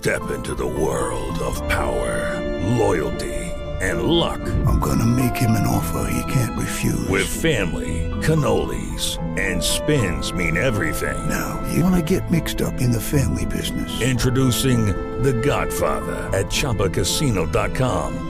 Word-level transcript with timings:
Step 0.00 0.30
into 0.30 0.54
the 0.54 0.66
world 0.66 1.38
of 1.40 1.56
power, 1.68 2.40
loyalty, 2.78 3.34
and 3.82 4.04
luck. 4.04 4.40
I'm 4.64 4.80
gonna 4.80 5.04
make 5.04 5.36
him 5.36 5.50
an 5.50 5.66
offer 5.66 6.10
he 6.10 6.22
can't 6.32 6.58
refuse. 6.58 7.06
With 7.08 7.28
family, 7.28 8.08
cannolis, 8.22 9.18
and 9.38 9.62
spins 9.62 10.32
mean 10.32 10.56
everything. 10.56 11.28
Now, 11.28 11.62
you 11.70 11.84
wanna 11.84 12.00
get 12.00 12.30
mixed 12.30 12.62
up 12.62 12.80
in 12.80 12.90
the 12.92 13.00
family 13.00 13.44
business. 13.44 14.00
Introducing 14.00 14.86
The 15.22 15.34
Godfather 15.34 16.16
at 16.32 16.46
ChumbaCasino.com. 16.46 18.29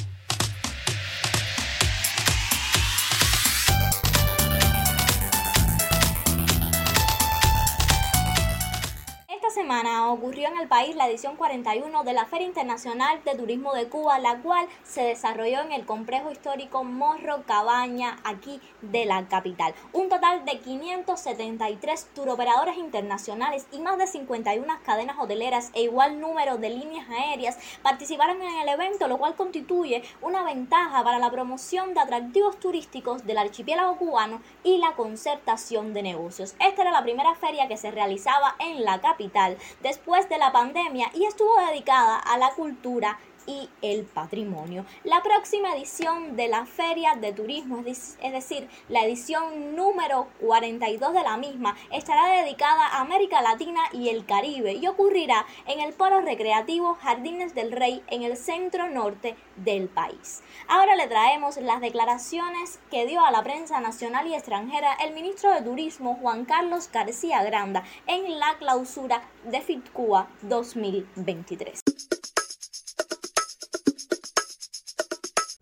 Ocurrió 9.71 10.49
en 10.49 10.57
el 10.57 10.67
país 10.67 10.97
la 10.97 11.07
edición 11.07 11.37
41 11.37 12.03
de 12.03 12.11
la 12.11 12.25
Feria 12.25 12.45
Internacional 12.45 13.23
de 13.23 13.35
Turismo 13.35 13.73
de 13.73 13.87
Cuba, 13.87 14.19
la 14.19 14.39
cual 14.39 14.67
se 14.83 15.01
desarrolló 15.01 15.61
en 15.61 15.71
el 15.71 15.85
complejo 15.85 16.29
histórico 16.29 16.83
Morro 16.83 17.43
Cabaña, 17.45 18.19
aquí 18.25 18.59
de 18.81 19.05
la 19.05 19.29
capital. 19.29 19.73
Un 19.93 20.09
total 20.09 20.43
de 20.43 20.59
573 20.59 22.09
turoperadores 22.13 22.75
internacionales 22.77 23.65
y 23.71 23.79
más 23.79 23.97
de 23.97 24.07
51 24.07 24.67
cadenas 24.83 25.17
hoteleras 25.17 25.71
e 25.73 25.83
igual 25.83 26.19
número 26.19 26.57
de 26.57 26.69
líneas 26.69 27.09
aéreas 27.09 27.57
participaron 27.81 28.41
en 28.41 28.59
el 28.59 28.67
evento, 28.67 29.07
lo 29.07 29.19
cual 29.19 29.35
constituye 29.35 30.03
una 30.21 30.43
ventaja 30.43 31.01
para 31.01 31.17
la 31.17 31.31
promoción 31.31 31.93
de 31.93 32.01
atractivos 32.01 32.59
turísticos 32.59 33.25
del 33.25 33.37
archipiélago 33.37 33.95
cubano 33.95 34.41
y 34.65 34.79
la 34.79 34.95
concertación 34.95 35.93
de 35.93 36.03
negocios. 36.03 36.55
Esta 36.59 36.81
era 36.81 36.91
la 36.91 37.03
primera 37.03 37.35
feria 37.35 37.69
que 37.69 37.77
se 37.77 37.89
realizaba 37.89 38.55
en 38.59 38.83
la 38.83 38.99
capital 38.99 39.57
después 39.81 40.27
de 40.29 40.37
la 40.37 40.51
pandemia 40.51 41.09
y 41.13 41.25
estuvo 41.25 41.55
dedicada 41.67 42.17
a 42.17 42.37
la 42.37 42.51
cultura 42.51 43.19
y 43.45 43.69
el 43.81 44.03
patrimonio. 44.03 44.85
La 45.03 45.21
próxima 45.21 45.75
edición 45.75 46.35
de 46.35 46.47
la 46.47 46.65
Feria 46.65 47.15
de 47.15 47.33
Turismo, 47.33 47.83
es 47.85 48.17
decir, 48.19 48.69
la 48.89 49.05
edición 49.05 49.75
número 49.75 50.27
42 50.41 51.13
de 51.13 51.23
la 51.23 51.37
misma, 51.37 51.75
estará 51.91 52.41
dedicada 52.41 52.87
a 52.87 53.01
América 53.01 53.41
Latina 53.41 53.81
y 53.91 54.09
el 54.09 54.25
Caribe 54.25 54.73
y 54.73 54.87
ocurrirá 54.87 55.45
en 55.67 55.79
el 55.79 55.93
Polo 55.93 56.21
Recreativo 56.21 56.95
Jardines 56.95 57.55
del 57.55 57.71
Rey 57.71 58.03
en 58.07 58.23
el 58.23 58.37
centro 58.37 58.89
norte 58.89 59.35
del 59.57 59.87
país. 59.87 60.41
Ahora 60.67 60.95
le 60.95 61.07
traemos 61.07 61.57
las 61.57 61.81
declaraciones 61.81 62.79
que 62.89 63.05
dio 63.05 63.23
a 63.25 63.31
la 63.31 63.43
prensa 63.43 63.79
nacional 63.81 64.27
y 64.27 64.35
extranjera 64.35 64.93
el 64.93 65.13
ministro 65.13 65.51
de 65.53 65.61
Turismo 65.61 66.17
Juan 66.21 66.45
Carlos 66.45 66.89
García 66.91 67.43
Granda 67.43 67.83
en 68.07 68.39
la 68.39 68.57
clausura 68.57 69.21
de 69.45 69.61
FITCUA 69.61 70.27
2023. 70.43 71.81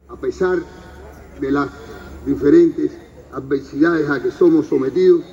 A 0.10 0.16
pesar 0.16 0.60
de 1.40 1.52
las 1.52 1.70
diferentes 2.26 2.92
adversidades 3.32 4.10
a 4.10 4.22
que 4.22 4.32
somos 4.32 4.68
sometidos, 4.68 5.24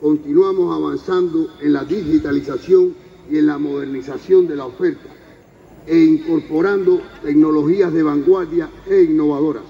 continuamos 0.00 0.74
avanzando 0.74 1.48
en 1.60 1.72
la 1.74 1.84
digitalización 1.84 2.94
y 3.30 3.38
en 3.38 3.46
la 3.46 3.58
modernización 3.58 4.48
de 4.48 4.56
la 4.56 4.66
oferta 4.66 5.08
e 5.86 5.98
incorporando 5.98 7.02
tecnologías 7.22 7.92
de 7.92 8.02
vanguardia 8.02 8.70
e 8.88 9.02
innovadoras. 9.02 9.64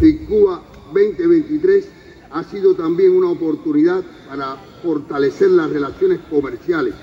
FICUA 0.00 0.62
2023 0.92 1.88
ha 2.30 2.44
sido 2.44 2.74
también 2.74 3.16
una 3.16 3.30
oportunidad 3.30 4.04
para 4.28 4.56
fortalecer 4.82 5.50
las 5.50 5.70
relaciones 5.70 6.20
comerciales 6.30 6.94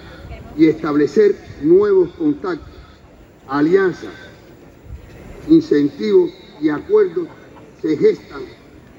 y 0.55 0.67
establecer 0.67 1.35
nuevos 1.63 2.11
contactos, 2.11 2.69
alianzas, 3.47 4.13
incentivos 5.47 6.31
y 6.61 6.69
acuerdos 6.69 7.27
se 7.81 7.97
gestan 7.97 8.41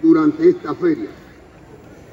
durante 0.03 0.49
esta 0.49 0.75
feria, 0.75 1.09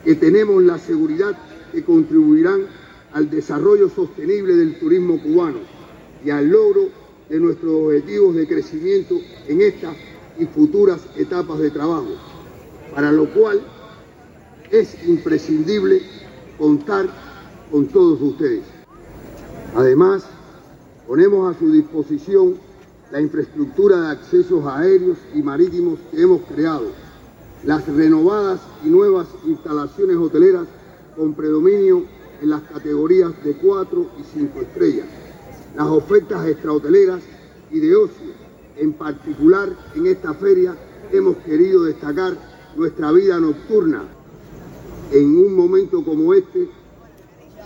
que 0.04 0.16
tenemos 0.16 0.64
la 0.64 0.78
seguridad 0.78 1.38
que 1.72 1.84
contribuirán 1.84 2.66
al 3.14 3.30
desarrollo 3.30 3.90
sostenible 3.90 4.56
del 4.56 4.80
turismo 4.80 5.22
cubano 5.22 5.60
y 6.26 6.30
al 6.30 6.50
logro 6.50 6.90
de 7.30 7.40
nuestros 7.40 7.74
objetivos 7.74 8.36
de 8.36 8.48
crecimiento 8.48 9.20
en 9.48 9.62
estas 9.62 9.96
y 10.40 10.46
futuras 10.46 11.02
etapas 11.16 11.60
de 11.60 11.70
trabajo, 11.70 12.16
para 12.94 13.12
lo 13.12 13.32
cual 13.34 13.62
es 14.72 14.98
imprescindible 15.08 16.02
contar 16.58 17.08
con 17.72 17.88
todos 17.88 18.22
ustedes. 18.22 18.64
Además, 19.76 20.26
ponemos 21.08 21.56
a 21.56 21.60
su 21.60 21.72
disposición 21.72 22.56
la 23.14 23.22
infraestructura 23.22 24.02
de 24.02 24.08
accesos 24.08 24.66
aéreos 24.66 25.20
y 25.36 25.44
marítimos 25.44 26.00
que 26.10 26.20
hemos 26.20 26.42
creado, 26.52 26.88
las 27.64 27.88
renovadas 27.88 28.60
y 28.84 28.90
nuevas 28.90 29.28
instalaciones 29.46 30.18
hoteleras 30.18 30.66
con 31.16 31.36
predominio 31.36 32.06
en 32.42 32.50
las 32.50 32.64
categorías 32.64 33.32
de 33.44 33.56
4 33.58 34.10
y 34.20 34.40
5 34.40 34.62
estrellas, 34.62 35.06
las 35.76 35.86
ofertas 35.90 36.48
extrahoteleras 36.48 37.22
y 37.70 37.82
de 37.82 37.96
ocio. 37.96 38.32
En 38.78 38.94
particular, 38.94 39.70
en 39.94 40.08
esta 40.08 40.34
feria 40.34 40.76
hemos 41.12 41.38
querido 41.38 41.84
destacar 41.84 42.36
nuestra 42.76 43.12
vida 43.12 43.40
nocturna. 43.40 44.06
En 45.12 45.38
un 45.38 45.56
momento 45.56 46.04
como 46.04 46.34
este, 46.34 46.68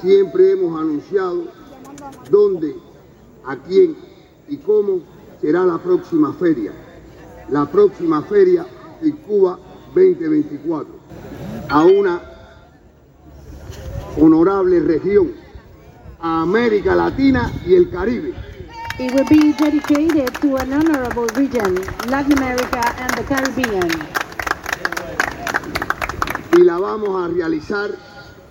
siempre 0.01 0.51
hemos 0.51 0.77
anunciado 0.77 1.45
dónde, 2.29 2.75
a 3.45 3.55
quién 3.55 3.95
y 4.49 4.57
cómo 4.57 4.99
será 5.41 5.65
la 5.65 5.77
próxima 5.77 6.33
feria, 6.33 6.71
la 7.49 7.65
próxima 7.65 8.21
feria 8.23 8.65
de 9.01 9.13
Cuba 9.15 9.59
2024, 9.93 10.87
a 11.69 11.83
una 11.83 12.21
honorable 14.19 14.79
región, 14.79 15.31
a 16.19 16.41
América 16.41 16.95
Latina 16.95 17.51
y 17.65 17.75
el 17.75 17.89
Caribe. 17.89 18.33
It 18.99 19.13
will 19.13 19.25
be 19.29 19.53
dedicated 19.53 20.33
to 20.41 20.57
an 20.57 20.73
honorable 20.73 21.27
region, 21.35 21.75
Latin 22.09 22.37
America 22.39 22.81
and 22.97 23.13
the 23.15 23.23
Caribbean. 23.25 23.89
Y 26.57 26.63
la 26.63 26.79
vamos 26.79 27.23
a 27.23 27.27
realizar 27.27 27.91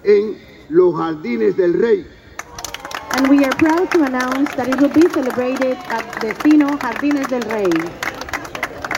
en 0.05 0.39
los 0.69 0.95
Jardines 0.95 1.57
del 1.57 1.75
Rey, 1.75 2.07
And 3.17 3.29
we 3.29 3.43
are 3.47 3.53
proud 3.53 3.91
to 3.93 4.05
announce 4.05 4.55
that 4.57 4.69
it 4.69 4.79
will 4.79 4.91
be 4.91 5.09
celebrated 5.09 5.79
at 5.89 6.05
Destino 6.21 6.77
Jardines 6.77 7.27
del 7.29 7.41
Rey, 7.49 7.71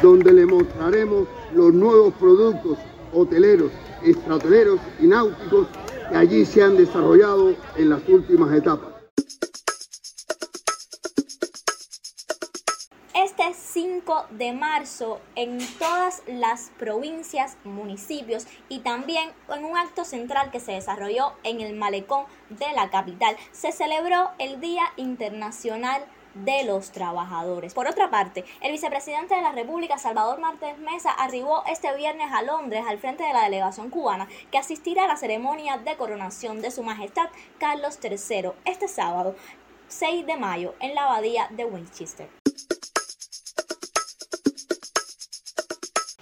donde 0.03 0.33
le 0.33 0.45
mostraremos 0.45 1.29
los 1.55 1.73
nuevos 1.73 2.13
productos 2.15 2.79
hoteleros, 3.13 3.71
extrahoteleros 4.03 4.81
y 4.99 5.07
náuticos 5.07 5.69
que 6.11 6.17
allí 6.17 6.45
se 6.45 6.65
han 6.65 6.77
desarrollado 6.77 7.55
en 7.77 7.91
las 7.91 8.01
últimas 8.09 8.53
etapas. 8.53 8.98
5 13.81 14.27
de 14.31 14.53
marzo 14.53 15.21
en 15.37 15.59
todas 15.79 16.25
las 16.27 16.73
provincias, 16.81 17.57
municipios 17.63 18.49
y 18.69 18.81
también 18.81 19.31
en 19.49 19.65
un 19.65 19.77
acto 19.77 20.05
central 20.05 20.51
que 20.51 20.59
se 20.59 20.73
desarrolló 20.73 21.35
en 21.45 21.61
el 21.61 21.77
malecón 21.77 22.25
de 22.51 22.67
la 22.75 22.91
capital 22.91 23.37
se 23.53 23.71
celebró 23.71 24.33
el 24.41 24.61
Día 24.61 24.83
Internacional 24.97 26.05
de 26.35 26.65
los 26.65 26.91
trabajadores. 26.91 27.73
Por 27.73 27.87
otra 27.87 28.11
parte, 28.11 28.45
el 28.63 28.73
vicepresidente 28.73 29.37
de 29.37 29.43
la 29.43 29.53
República, 29.53 29.97
Salvador 29.97 30.41
Martínez 30.41 30.79
Mesa, 30.79 31.13
arribó 31.13 31.63
este 31.71 31.95
viernes 31.95 32.33
a 32.33 32.43
Londres 32.43 32.83
al 32.85 32.99
frente 32.99 33.23
de 33.23 33.33
la 33.33 33.45
delegación 33.45 33.91
cubana 33.91 34.27
que 34.51 34.59
asistirá 34.59 35.05
a 35.05 35.09
la 35.09 35.17
ceremonia 35.17 35.79
de 35.79 35.97
coronación 35.97 36.61
de 36.63 36.73
Su 36.73 36.83
Majestad 36.83 37.29
Carlos 37.59 38.01
III 38.03 38.51
este 38.65 38.89
sábado 38.89 39.37
6 39.87 40.27
de 40.27 40.37
mayo 40.37 40.75
en 40.81 40.97
la 40.97 41.05
abadía 41.05 41.47
de 41.51 41.65
Winchester. 41.65 42.38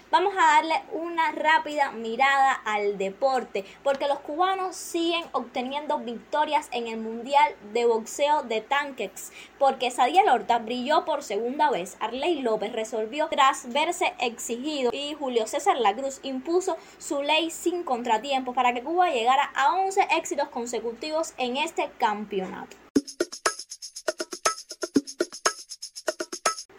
Vamos 0.08 0.34
a 0.38 0.54
darle 0.54 0.82
una 0.92 1.32
rápida 1.32 1.90
mirada 1.90 2.52
al 2.52 2.96
deporte, 2.96 3.64
porque 3.82 4.06
los 4.06 4.20
cubanos 4.20 4.76
siguen 4.76 5.24
obteniendo 5.32 5.98
victorias 5.98 6.68
en 6.70 6.86
el 6.86 6.98
Mundial 6.98 7.56
de 7.72 7.86
Boxeo 7.86 8.44
de 8.44 8.60
Tankex, 8.60 9.32
porque 9.58 9.90
Sadiel 9.90 10.28
Horta 10.28 10.60
brilló 10.60 11.04
por 11.04 11.24
segunda 11.24 11.70
vez, 11.70 11.96
Arley 11.98 12.40
López 12.40 12.72
resolvió 12.72 13.26
tras 13.28 13.72
verse 13.72 14.14
exigido 14.20 14.92
y 14.92 15.14
Julio 15.14 15.48
César 15.48 15.76
Lacruz 15.80 16.20
impuso 16.22 16.76
su 16.98 17.22
ley 17.22 17.50
sin 17.50 17.82
contratiempos 17.82 18.54
para 18.54 18.72
que 18.72 18.84
Cuba 18.84 19.10
llegara 19.10 19.50
a 19.56 19.74
11 19.74 20.06
éxitos 20.16 20.48
consecutivos 20.50 21.34
en 21.36 21.56
este 21.56 21.90
campeonato. 21.98 22.85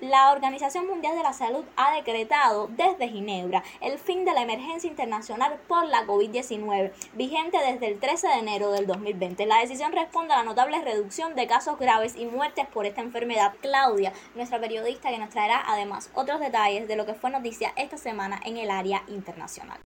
La 0.10 0.32
Organización 0.32 0.88
Mundial 0.88 1.18
de 1.18 1.24
la 1.24 1.34
Salud 1.34 1.66
ha 1.76 1.94
decretado 1.94 2.68
desde 2.70 3.10
Ginebra 3.10 3.62
el 3.82 4.00
fin 4.00 4.24
de 4.24 4.32
la 4.32 4.42
emergencia 4.42 4.90
internacional 4.90 5.60
por 5.68 5.86
la 5.86 6.06
COVID-19, 6.06 6.94
vigente 7.14 7.58
desde 7.58 7.88
el 7.88 8.00
13 8.00 8.28
de 8.28 8.34
enero 8.36 8.72
del 8.72 8.88
2020. 8.88 9.46
La 9.46 9.60
decisión 9.60 9.92
responde 9.92 10.34
a 10.34 10.38
la 10.38 10.44
notable 10.44 10.82
reducción 10.82 11.36
de 11.36 11.48
casos 11.48 11.78
graves 11.78 12.16
y 12.16 12.26
muertes 12.26 12.68
por 12.68 12.86
esta 12.86 13.02
enfermedad. 13.02 13.56
Claudia, 13.62 14.14
nuestra 14.34 14.62
periodista, 14.62 15.10
que 15.10 15.18
nos 15.18 15.32
traerá 15.32 15.62
además 15.68 16.10
otros 16.14 16.40
detalles 16.40 16.88
de 16.88 16.96
lo 16.96 17.06
que 17.06 17.14
fue 17.14 17.30
noticia 17.30 17.74
esta 17.76 17.98
semana 17.98 18.40
en 18.46 18.56
el 18.56 18.72
área 18.72 19.04
internacional. 19.10 19.80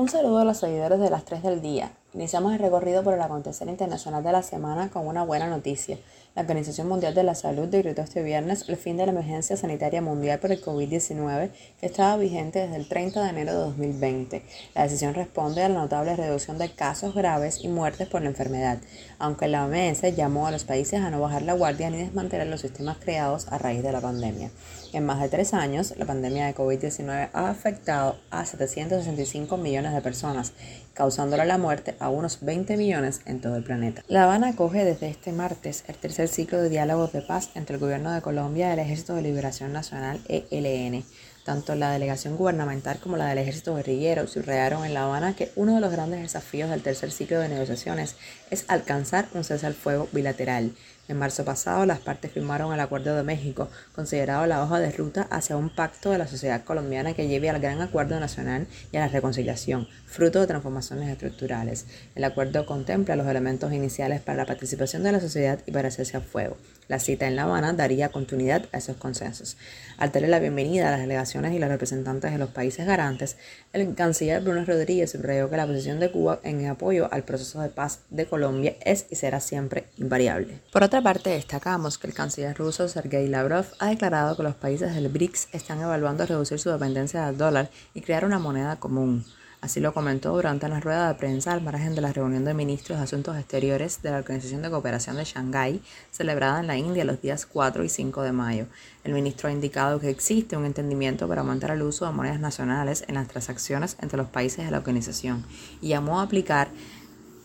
Un 0.00 0.08
saludo 0.08 0.38
a 0.38 0.46
los 0.46 0.56
seguidores 0.56 0.98
de 0.98 1.10
las 1.10 1.26
3 1.26 1.42
del 1.42 1.60
día. 1.60 1.92
Iniciamos 2.14 2.54
el 2.54 2.58
recorrido 2.58 3.04
por 3.04 3.12
el 3.12 3.20
acontecer 3.20 3.68
internacional 3.68 4.24
de 4.24 4.32
la 4.32 4.42
semana 4.42 4.88
con 4.88 5.06
una 5.06 5.24
buena 5.24 5.46
noticia. 5.46 5.98
La 6.34 6.40
Organización 6.40 6.88
Mundial 6.88 7.14
de 7.14 7.22
la 7.22 7.34
Salud 7.34 7.68
decretó 7.68 8.00
este 8.00 8.22
viernes 8.22 8.66
el 8.70 8.78
fin 8.78 8.96
de 8.96 9.04
la 9.04 9.12
emergencia 9.12 9.58
sanitaria 9.58 10.00
mundial 10.00 10.38
por 10.38 10.52
el 10.52 10.64
COVID-19 10.64 11.50
que 11.78 11.84
estaba 11.84 12.16
vigente 12.16 12.60
desde 12.60 12.76
el 12.76 12.88
30 12.88 13.22
de 13.22 13.28
enero 13.28 13.52
de 13.52 13.58
2020. 13.58 14.42
La 14.74 14.84
decisión 14.84 15.12
responde 15.12 15.62
a 15.62 15.68
la 15.68 15.80
notable 15.80 16.16
reducción 16.16 16.56
de 16.56 16.72
casos 16.72 17.14
graves 17.14 17.62
y 17.62 17.68
muertes 17.68 18.08
por 18.08 18.22
la 18.22 18.30
enfermedad, 18.30 18.78
aunque 19.18 19.48
la 19.48 19.66
OMS 19.66 20.16
llamó 20.16 20.46
a 20.46 20.50
los 20.50 20.64
países 20.64 21.02
a 21.02 21.10
no 21.10 21.20
bajar 21.20 21.42
la 21.42 21.52
guardia 21.52 21.90
ni 21.90 21.98
desmantelar 21.98 22.46
los 22.46 22.62
sistemas 22.62 22.96
creados 22.96 23.48
a 23.48 23.58
raíz 23.58 23.82
de 23.82 23.92
la 23.92 24.00
pandemia. 24.00 24.50
En 24.92 25.06
más 25.06 25.20
de 25.20 25.28
tres 25.28 25.54
años, 25.54 25.94
la 25.98 26.04
pandemia 26.04 26.46
de 26.46 26.54
COVID-19 26.54 27.30
ha 27.32 27.48
afectado 27.48 28.16
a 28.30 28.44
765 28.44 29.56
millones 29.56 29.94
de 29.94 30.00
personas, 30.00 30.52
causándole 30.94 31.44
la 31.44 31.58
muerte 31.58 31.94
a 32.00 32.08
unos 32.08 32.40
20 32.40 32.76
millones 32.76 33.20
en 33.24 33.40
todo 33.40 33.54
el 33.54 33.62
planeta. 33.62 34.02
La 34.08 34.24
Habana 34.24 34.48
acoge 34.48 34.84
desde 34.84 35.08
este 35.08 35.30
martes 35.30 35.84
el 35.86 35.94
tercer 35.94 36.26
ciclo 36.26 36.60
de 36.60 36.70
diálogos 36.70 37.12
de 37.12 37.22
paz 37.22 37.50
entre 37.54 37.76
el 37.76 37.80
Gobierno 37.80 38.10
de 38.10 38.20
Colombia 38.20 38.70
y 38.70 38.72
el 38.72 38.78
Ejército 38.80 39.14
de 39.14 39.22
Liberación 39.22 39.72
Nacional 39.72 40.20
ELN. 40.28 41.04
Tanto 41.44 41.74
la 41.74 41.92
delegación 41.92 42.36
gubernamental 42.36 42.98
como 42.98 43.16
la 43.16 43.26
del 43.26 43.38
ejército 43.38 43.74
guerrillero 43.74 44.26
subrayaron 44.26 44.84
en 44.84 44.92
La 44.92 45.04
Habana 45.04 45.34
que 45.34 45.50
uno 45.56 45.74
de 45.74 45.80
los 45.80 45.90
grandes 45.90 46.20
desafíos 46.20 46.68
del 46.68 46.82
tercer 46.82 47.10
ciclo 47.10 47.40
de 47.40 47.48
negociaciones 47.48 48.16
es 48.50 48.64
alcanzar 48.68 49.26
un 49.34 49.42
cese 49.42 49.66
al 49.66 49.74
fuego 49.74 50.08
bilateral 50.12 50.72
en 51.10 51.18
marzo 51.18 51.44
pasado, 51.44 51.86
las 51.86 51.98
partes 51.98 52.32
firmaron 52.32 52.72
el 52.72 52.80
Acuerdo 52.80 53.16
de 53.16 53.22
México, 53.22 53.68
considerado 53.94 54.46
la 54.46 54.62
hoja 54.62 54.78
de 54.78 54.90
ruta 54.90 55.26
hacia 55.30 55.56
un 55.56 55.68
pacto 55.68 56.10
de 56.10 56.18
la 56.18 56.26
sociedad 56.26 56.64
colombiana 56.64 57.14
que 57.14 57.28
lleve 57.28 57.50
al 57.50 57.60
gran 57.60 57.80
acuerdo 57.80 58.18
nacional 58.20 58.66
y 58.92 58.96
a 58.96 59.00
la 59.00 59.08
reconciliación, 59.08 59.88
fruto 60.06 60.40
de 60.40 60.46
transformaciones 60.46 61.08
estructurales. 61.08 61.86
El 62.14 62.24
acuerdo 62.24 62.66
contempla 62.66 63.16
los 63.16 63.26
elementos 63.26 63.72
iniciales 63.72 64.20
para 64.20 64.38
la 64.38 64.46
participación 64.46 65.02
de 65.02 65.12
la 65.12 65.20
sociedad 65.20 65.60
y 65.66 65.72
para 65.72 65.88
hacerse 65.88 66.16
a 66.16 66.20
fuego. 66.20 66.56
La 66.88 66.98
cita 66.98 67.28
en 67.28 67.36
La 67.36 67.44
Habana 67.44 67.72
daría 67.72 68.08
continuidad 68.08 68.66
a 68.72 68.78
esos 68.78 68.96
consensos. 68.96 69.56
Al 69.96 70.10
darle 70.10 70.26
la 70.26 70.40
bienvenida 70.40 70.88
a 70.88 70.90
las 70.90 71.00
delegaciones 71.00 71.54
y 71.54 71.60
los 71.60 71.68
representantes 71.68 72.32
de 72.32 72.38
los 72.38 72.50
países 72.50 72.84
garantes, 72.84 73.36
el 73.72 73.94
canciller 73.94 74.42
Bruno 74.42 74.64
Rodríguez 74.64 75.12
subrayó 75.12 75.48
que 75.48 75.56
la 75.56 75.68
posición 75.68 76.00
de 76.00 76.10
Cuba 76.10 76.40
en 76.42 76.66
apoyo 76.66 77.08
al 77.12 77.22
proceso 77.22 77.60
de 77.60 77.68
paz 77.68 78.00
de 78.10 78.26
Colombia 78.26 78.74
es 78.84 79.06
y 79.08 79.14
será 79.14 79.38
siempre 79.38 79.84
invariable. 79.98 80.58
Parte, 81.02 81.30
destacamos 81.30 81.98
que 81.98 82.06
el 82.06 82.14
canciller 82.14 82.56
ruso 82.56 82.88
Sergei 82.88 83.28
Lavrov 83.28 83.66
ha 83.78 83.88
declarado 83.88 84.36
que 84.36 84.42
los 84.42 84.54
países 84.54 84.94
del 84.94 85.08
BRICS 85.08 85.48
están 85.52 85.80
evaluando 85.80 86.26
reducir 86.26 86.58
su 86.58 86.70
dependencia 86.70 87.26
del 87.26 87.38
dólar 87.38 87.70
y 87.94 88.00
crear 88.00 88.24
una 88.24 88.38
moneda 88.38 88.76
común. 88.76 89.24
Así 89.60 89.78
lo 89.78 89.92
comentó 89.92 90.32
durante 90.32 90.64
una 90.64 90.80
rueda 90.80 91.08
de 91.08 91.18
prensa 91.18 91.52
al 91.52 91.60
margen 91.60 91.94
de 91.94 92.00
la 92.00 92.14
reunión 92.14 92.46
de 92.46 92.54
ministros 92.54 92.98
de 92.98 93.04
Asuntos 93.04 93.36
Exteriores 93.36 94.00
de 94.00 94.10
la 94.10 94.16
Organización 94.16 94.62
de 94.62 94.70
Cooperación 94.70 95.16
de 95.16 95.24
Shanghái, 95.24 95.82
celebrada 96.10 96.60
en 96.60 96.66
la 96.66 96.78
India 96.78 97.04
los 97.04 97.20
días 97.20 97.44
4 97.44 97.84
y 97.84 97.90
5 97.90 98.22
de 98.22 98.32
mayo. 98.32 98.66
El 99.04 99.12
ministro 99.12 99.50
ha 99.50 99.52
indicado 99.52 100.00
que 100.00 100.08
existe 100.08 100.56
un 100.56 100.64
entendimiento 100.64 101.28
para 101.28 101.42
aumentar 101.42 101.72
el 101.72 101.82
uso 101.82 102.06
de 102.06 102.12
monedas 102.12 102.40
nacionales 102.40 103.04
en 103.06 103.16
las 103.16 103.28
transacciones 103.28 103.96
entre 104.00 104.16
los 104.16 104.28
países 104.28 104.64
de 104.64 104.70
la 104.70 104.78
organización 104.78 105.44
y 105.82 105.88
llamó 105.88 106.20
a 106.20 106.22
aplicar 106.22 106.68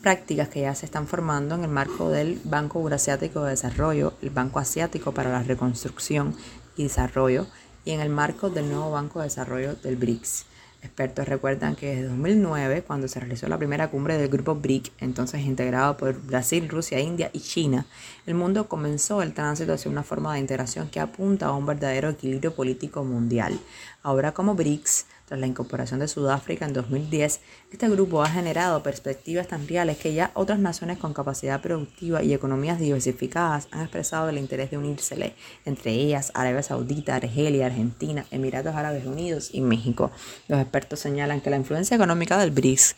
prácticas 0.05 0.49
que 0.49 0.61
ya 0.61 0.75
se 0.75 0.85
están 0.85 1.07
formando 1.07 1.55
en 1.55 1.63
el 1.63 1.71
marco 1.71 2.11
del 2.11 2.39
Banco 2.43 2.79
Eurasiático 2.79 3.43
de 3.43 3.49
Desarrollo, 3.49 4.13
el 4.21 4.29
Banco 4.29 4.59
Asiático 4.59 5.13
para 5.13 5.31
la 5.31 5.41
Reconstrucción 5.41 6.35
y 6.77 6.83
Desarrollo 6.83 7.47
y 7.85 7.89
en 7.89 8.01
el 8.01 8.09
marco 8.09 8.51
del 8.51 8.69
nuevo 8.69 8.91
Banco 8.91 9.17
de 9.17 9.25
Desarrollo 9.25 9.73
del 9.73 9.95
BRICS. 9.95 10.45
Expertos 10.83 11.27
recuerdan 11.27 11.75
que 11.75 11.95
desde 11.95 12.09
2009, 12.09 12.83
cuando 12.83 13.07
se 13.07 13.19
realizó 13.19 13.47
la 13.47 13.57
primera 13.57 13.89
cumbre 13.89 14.19
del 14.19 14.27
grupo 14.27 14.53
BRIC, 14.53 14.91
entonces 14.99 15.41
integrado 15.41 15.97
por 15.97 16.13
Brasil, 16.21 16.69
Rusia, 16.69 16.99
India 16.99 17.31
y 17.33 17.39
China, 17.39 17.87
el 18.27 18.35
mundo 18.35 18.69
comenzó 18.69 19.23
el 19.23 19.33
tránsito 19.33 19.73
hacia 19.73 19.89
una 19.89 20.03
forma 20.03 20.35
de 20.35 20.39
integración 20.41 20.87
que 20.87 20.99
apunta 20.99 21.47
a 21.47 21.53
un 21.53 21.65
verdadero 21.65 22.11
equilibrio 22.11 22.53
político 22.53 23.03
mundial. 23.03 23.59
Ahora 24.03 24.33
como 24.33 24.53
BRICS, 24.53 25.07
tras 25.25 25.39
la 25.39 25.47
incorporación 25.47 25.99
de 25.99 26.07
Sudáfrica 26.07 26.65
en 26.65 26.73
2010, 26.73 27.39
este 27.71 27.89
grupo 27.89 28.23
ha 28.23 28.29
generado 28.29 28.83
perspectivas 28.83 29.47
tan 29.47 29.67
reales 29.67 29.97
que 29.97 30.13
ya 30.13 30.31
otras 30.35 30.59
naciones 30.59 30.99
con 30.99 31.13
capacidad 31.13 31.61
productiva 31.61 32.21
y 32.21 32.33
economías 32.33 32.79
diversificadas 32.79 33.67
han 33.71 33.81
expresado 33.81 34.29
el 34.29 34.37
interés 34.37 34.69
de 34.69 34.77
unírsele, 34.77 35.35
entre 35.65 35.91
ellas 35.91 36.31
Arabia 36.35 36.61
Saudita, 36.61 37.15
Argelia, 37.15 37.65
Argentina, 37.65 38.25
Emiratos 38.29 38.75
Árabes 38.75 39.05
Unidos 39.05 39.49
y 39.51 39.61
México. 39.61 40.11
Los 40.47 40.59
expertos 40.61 40.99
señalan 40.99 41.41
que 41.41 41.49
la 41.49 41.57
influencia 41.57 41.95
económica 41.95 42.37
del 42.37 42.51
BRICS 42.51 42.95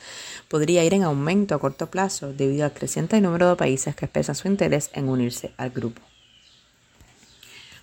podría 0.50 0.84
ir 0.84 0.94
en 0.94 1.04
aumento 1.04 1.56
a 1.56 1.60
corto 1.60 1.88
plazo 1.88 2.34
debido 2.34 2.66
al 2.66 2.74
creciente 2.74 3.22
número 3.22 3.50
de 3.50 3.56
países 3.56 3.96
que 3.96 4.06
expresan 4.06 4.36
su 4.36 4.48
interés 4.48 4.90
en 4.94 5.08
unirse 5.08 5.54
al 5.58 5.70
grupo. 5.70 6.02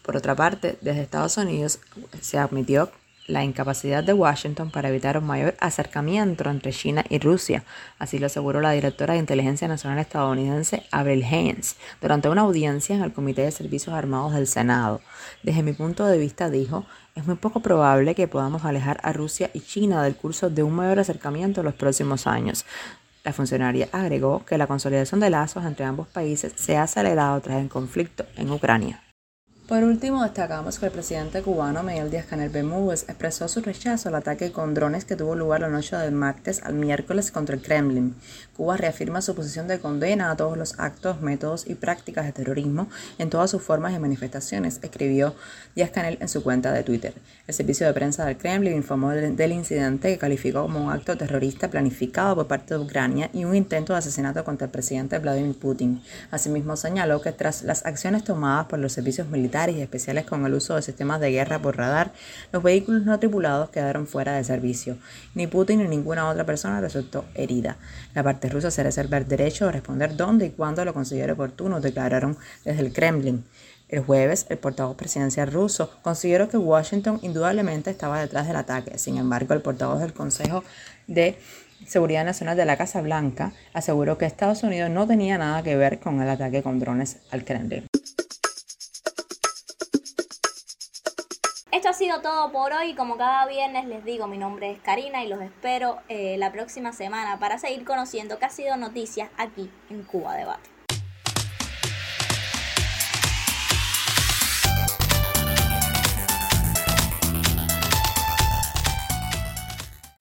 Por 0.03 0.19
otra 0.19 0.37
parte, 0.37 0.77
desde 0.83 1.01
Estados 1.01 1.39
Unidos 1.39 1.79
se 2.21 2.37
admitió 2.37 2.93
la 3.27 3.43
incapacidad 3.43 4.05
de 4.05 4.13
Washington 4.13 4.71
para 4.71 4.89
evitar 4.89 5.17
un 5.17 5.25
mayor 5.25 5.55
acercamiento 5.61 6.49
entre 6.49 6.73
China 6.73 7.05
y 7.09 7.19
Rusia. 7.19 7.65
Así 7.99 8.19
lo 8.19 8.27
aseguró 8.27 8.61
la 8.61 8.73
directora 8.73 9.15
de 9.15 9.21
Inteligencia 9.21 9.69
Nacional 9.69 9.99
estadounidense 9.99 10.85
Avril 10.91 11.25
Haines 11.25 11.77
durante 12.01 12.29
una 12.29 12.43
audiencia 12.43 12.95
en 12.95 13.03
el 13.03 13.13
Comité 13.13 13.43
de 13.43 13.51
Servicios 13.51 13.95
Armados 13.95 14.35
del 14.35 14.47
Senado. 14.47 15.01
Desde 15.43 15.63
mi 15.63 15.73
punto 15.73 16.05
de 16.05 16.19
vista, 16.19 16.51
dijo, 16.51 16.85
es 17.15 17.27
muy 17.27 17.37
poco 17.37 17.61
probable 17.61 18.15
que 18.15 18.29
podamos 18.29 18.65
alejar 18.65 19.01
a 19.03 19.13
Rusia 19.13 19.51
y 19.55 19.61
China 19.61 20.03
del 20.03 20.17
curso 20.17 20.51
de 20.51 20.63
un 20.63 20.75
mayor 20.75 20.99
acercamiento 20.99 21.61
en 21.61 21.67
los 21.67 21.75
próximos 21.75 22.27
años. 22.27 22.67
La 23.23 23.33
funcionaria 23.33 23.89
agregó 23.93 24.45
que 24.45 24.59
la 24.59 24.67
consolidación 24.67 25.21
de 25.21 25.31
lazos 25.31 25.65
entre 25.65 25.87
ambos 25.87 26.09
países 26.09 26.53
se 26.57 26.77
ha 26.77 26.83
acelerado 26.83 27.41
tras 27.41 27.63
el 27.63 27.71
conflicto 27.71 28.27
en 28.37 28.51
Ucrania. 28.51 29.04
Por 29.67 29.83
último, 29.83 30.23
destacamos 30.23 30.79
que 30.79 30.85
el 30.85 30.93
presidente 30.93 31.41
cubano 31.41 31.83
Miguel 31.83 32.11
Díaz-Canel 32.11 32.51
Bermúdez 32.51 33.05
expresó 33.09 33.49
su 33.49 33.63
rechazo 33.63 34.11
al 34.11 34.17
ataque 34.17 34.53
con 34.53 34.75
drones 34.75 35.07
que 35.07 35.17
tuvo 35.17 35.35
lugar 35.35 35.63
la 35.63 35.71
noche 35.71 35.97
del 35.97 36.13
martes 36.13 36.63
al 36.63 36.75
miércoles 36.75 37.33
contra 37.33 37.55
el 37.55 37.63
Kremlin. 37.63 38.15
Cuba 38.55 38.77
reafirma 38.77 39.23
su 39.23 39.35
posición 39.35 39.67
de 39.67 39.81
condena 39.81 40.31
a 40.31 40.37
todos 40.37 40.59
los 40.59 40.79
actos, 40.79 41.23
métodos 41.23 41.67
y 41.67 41.77
prácticas 41.77 42.27
de 42.27 42.33
terrorismo 42.33 42.89
en 43.17 43.31
todas 43.31 43.51
sus 43.51 43.63
formas 43.63 43.95
y 43.95 43.99
manifestaciones, 43.99 44.81
escribió 44.83 45.35
Díaz-Canel 45.75 46.19
en 46.21 46.29
su 46.29 46.43
cuenta 46.43 46.71
de 46.71 46.83
Twitter. 46.83 47.15
El 47.47 47.55
servicio 47.55 47.87
de 47.87 47.95
prensa 47.95 48.27
del 48.27 48.37
Kremlin 48.37 48.77
informó 48.77 49.13
del 49.13 49.53
incidente 49.53 50.11
que 50.13 50.19
calificó 50.19 50.61
como 50.61 50.85
un 50.85 50.93
acto 50.93 51.17
terrorista 51.17 51.71
planificado 51.71 52.35
por 52.35 52.49
parte 52.49 52.75
de 52.75 52.81
Ucrania 52.81 53.31
y 53.33 53.47
un 53.47 53.55
intento 53.55 53.95
de 53.95 54.01
asesinato 54.01 54.45
contra 54.45 54.67
el 54.67 54.71
presidente 54.71 55.19
Vladimir 55.19 55.59
Putin. 55.59 56.03
Asimismo, 56.31 56.77
señaló 56.77 57.23
que 57.23 57.33
tras 57.33 57.63
las 57.63 57.87
acciones 57.87 58.25
tomadas 58.25 58.67
por 58.67 58.79
los 58.79 58.93
servicios 58.93 59.27
militares, 59.29 59.54
y 59.71 59.81
especiales 59.81 60.25
con 60.25 60.45
el 60.45 60.55
uso 60.55 60.75
de 60.75 60.83
sistemas 60.83 61.21
de 61.21 61.31
guerra 61.31 61.61
por 61.61 61.77
radar, 61.77 62.13
los 62.53 62.63
vehículos 62.63 63.05
no 63.05 63.19
tripulados 63.19 63.71
quedaron 63.71 64.07
fuera 64.07 64.33
de 64.33 64.43
servicio. 64.43 64.99
Ni 65.35 65.47
Putin 65.47 65.79
ni 65.79 65.89
ninguna 65.89 66.29
otra 66.29 66.45
persona 66.45 66.81
resultó 66.81 67.25
herida. 67.35 67.77
La 68.15 68.25
parte 68.25 68.49
rusa 68.49 68.71
se 68.71 68.83
reserva 68.83 69.19
el 69.19 69.29
derecho 69.29 69.69
a 69.69 69.73
responder 69.73 70.17
dónde 70.17 70.47
y 70.47 70.51
cuándo 70.51 70.85
lo 70.85 70.93
considere 70.93 71.33
oportuno, 71.33 71.81
declararon 71.81 72.37
desde 72.65 72.81
el 72.81 72.93
Kremlin. 72.93 73.45
El 73.89 74.01
jueves, 74.01 74.47
el 74.49 74.59
portavoz 74.59 74.97
presidencial 74.97 75.53
ruso 75.53 75.91
consideró 76.03 76.49
que 76.49 76.57
Washington 76.57 77.21
indudablemente 77.23 77.91
estaba 77.91 78.21
detrás 78.21 78.49
del 78.49 78.57
ataque. 78.57 78.99
Sin 78.99 79.19
embargo, 79.19 79.55
el 79.55 79.61
portavoz 79.61 80.01
del 80.01 80.13
Consejo 80.13 80.65
de 81.07 81.39
Seguridad 81.87 82.25
Nacional 82.25 82.57
de 82.57 82.65
la 82.65 82.77
Casa 82.77 83.03
Blanca 83.03 83.53
aseguró 83.73 84.17
que 84.19 84.25
Estados 84.25 84.63
Unidos 84.63 84.91
no 84.91 85.07
tenía 85.07 85.39
nada 85.39 85.63
que 85.63 85.77
ver 85.77 86.01
con 86.01 86.21
el 86.21 86.29
ataque 86.29 86.63
con 86.63 86.81
drones 86.81 87.19
al 87.31 87.45
Kremlin. 87.45 87.87
Ha 91.95 91.97
sido 91.97 92.21
todo 92.23 92.51
por 92.51 92.73
hoy. 92.73 92.95
Como 92.97 93.17
cada 93.17 93.47
viernes 93.47 93.87
les 93.87 94.05
digo, 94.05 94.27
mi 94.27 94.37
nombre 94.37 94.73
es 94.73 94.81
Karina 94.81 95.23
y 95.23 95.29
los 95.29 95.41
espero 95.41 95.99
eh, 96.09 96.35
la 96.39 96.51
próxima 96.51 96.93
semana 96.93 97.39
para 97.39 97.57
seguir 97.57 97.85
conociendo 97.85 98.37
qué 98.41 98.47
ha 98.47 98.51
sido 98.51 98.77
noticias 98.77 99.31
aquí 99.37 99.71
en 99.91 100.03
Cuba 100.03 100.35
Debate. 100.35 100.74